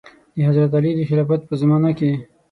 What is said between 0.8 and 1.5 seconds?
د خلافت